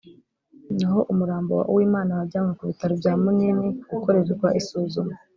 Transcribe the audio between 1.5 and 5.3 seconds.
wa Uwimana wajyanwe ku bitaro bya Munini gukorerwa isuzuma”